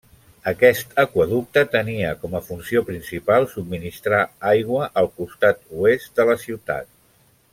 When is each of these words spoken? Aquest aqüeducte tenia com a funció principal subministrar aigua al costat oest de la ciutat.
Aquest 0.51 0.95
aqüeducte 1.01 1.63
tenia 1.75 2.13
com 2.23 2.33
a 2.39 2.41
funció 2.47 2.83
principal 2.89 3.47
subministrar 3.53 4.23
aigua 4.53 4.89
al 5.03 5.11
costat 5.21 5.63
oest 5.83 6.21
de 6.21 6.29
la 6.33 6.39
ciutat. 6.47 6.91